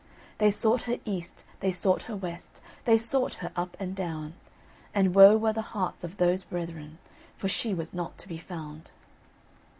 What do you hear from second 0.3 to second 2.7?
They sought her east, they sought her west,